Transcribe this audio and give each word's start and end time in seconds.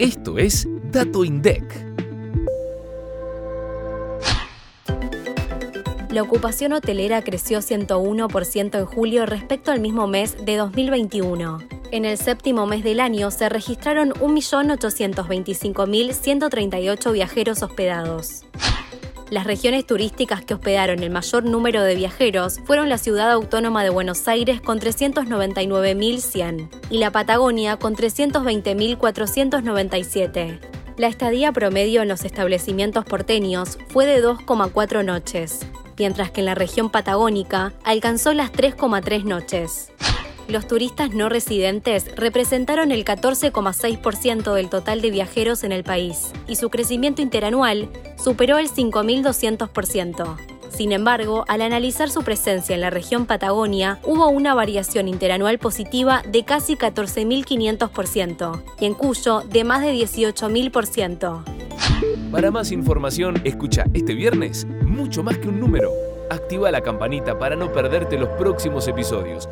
Esto 0.00 0.38
es 0.38 0.66
Dato 0.90 1.24
INDEC. 1.26 1.62
La 6.08 6.22
ocupación 6.22 6.72
hotelera 6.72 7.20
creció 7.20 7.58
101% 7.58 8.78
en 8.78 8.86
julio 8.86 9.26
respecto 9.26 9.72
al 9.72 9.80
mismo 9.80 10.06
mes 10.06 10.42
de 10.42 10.56
2021. 10.56 11.58
En 11.90 12.06
el 12.06 12.16
séptimo 12.16 12.66
mes 12.66 12.82
del 12.82 12.98
año 12.98 13.30
se 13.30 13.50
registraron 13.50 14.14
1.825.138 14.14 17.12
viajeros 17.12 17.62
hospedados. 17.62 18.46
Las 19.30 19.46
regiones 19.46 19.86
turísticas 19.86 20.44
que 20.44 20.52
hospedaron 20.54 21.04
el 21.04 21.10
mayor 21.10 21.44
número 21.44 21.84
de 21.84 21.94
viajeros 21.94 22.58
fueron 22.64 22.88
la 22.88 22.98
ciudad 22.98 23.30
autónoma 23.30 23.84
de 23.84 23.90
Buenos 23.90 24.26
Aires 24.26 24.60
con 24.60 24.80
399.100 24.80 26.68
y 26.90 26.98
la 26.98 27.12
Patagonia 27.12 27.76
con 27.76 27.94
320.497. 27.94 30.58
La 30.96 31.06
estadía 31.06 31.52
promedio 31.52 32.02
en 32.02 32.08
los 32.08 32.24
establecimientos 32.24 33.04
porteños 33.04 33.78
fue 33.88 34.04
de 34.04 34.20
2,4 34.20 35.04
noches, 35.04 35.60
mientras 35.96 36.32
que 36.32 36.40
en 36.40 36.46
la 36.46 36.56
región 36.56 36.90
patagónica 36.90 37.72
alcanzó 37.84 38.34
las 38.34 38.50
3,3 38.50 39.22
noches 39.22 39.92
los 40.50 40.66
turistas 40.66 41.12
no 41.12 41.28
residentes 41.28 42.14
representaron 42.16 42.92
el 42.92 43.04
14,6% 43.04 44.52
del 44.52 44.68
total 44.68 45.00
de 45.00 45.10
viajeros 45.10 45.64
en 45.64 45.72
el 45.72 45.84
país 45.84 46.32
y 46.48 46.56
su 46.56 46.70
crecimiento 46.70 47.22
interanual 47.22 47.88
superó 48.22 48.58
el 48.58 48.68
5.200%. 48.70 50.36
Sin 50.70 50.92
embargo, 50.92 51.44
al 51.48 51.62
analizar 51.62 52.10
su 52.10 52.22
presencia 52.22 52.74
en 52.74 52.80
la 52.80 52.90
región 52.90 53.26
Patagonia, 53.26 53.98
hubo 54.04 54.28
una 54.28 54.54
variación 54.54 55.08
interanual 55.08 55.58
positiva 55.58 56.22
de 56.26 56.44
casi 56.44 56.76
14.500% 56.76 58.62
y 58.80 58.86
en 58.86 58.94
Cuyo 58.94 59.40
de 59.40 59.64
más 59.64 59.82
de 59.82 59.92
18.000%. 59.94 61.42
Para 62.30 62.50
más 62.50 62.70
información, 62.70 63.40
escucha 63.44 63.84
este 63.92 64.14
viernes 64.14 64.66
mucho 64.84 65.22
más 65.22 65.38
que 65.38 65.48
un 65.48 65.58
número. 65.58 65.90
Activa 66.30 66.70
la 66.70 66.80
campanita 66.80 67.38
para 67.38 67.56
no 67.56 67.72
perderte 67.72 68.16
los 68.16 68.28
próximos 68.30 68.86
episodios 68.86 69.48